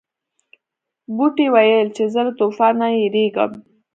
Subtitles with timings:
[1.15, 3.51] بوټي ویل چې زه له طوفان نه یریږم.